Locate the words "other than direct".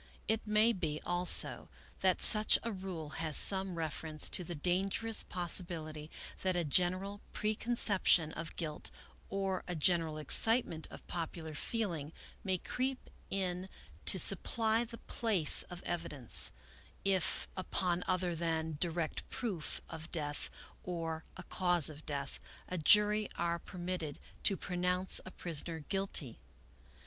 18.07-19.29